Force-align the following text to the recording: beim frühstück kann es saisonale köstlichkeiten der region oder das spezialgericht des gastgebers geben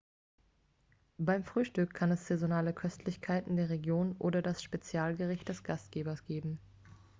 beim 1.19 1.43
frühstück 1.43 1.93
kann 1.93 2.09
es 2.09 2.25
saisonale 2.25 2.73
köstlichkeiten 2.73 3.55
der 3.55 3.69
region 3.69 4.15
oder 4.17 4.41
das 4.41 4.63
spezialgericht 4.63 5.47
des 5.47 5.61
gastgebers 5.63 6.25
geben 6.25 6.59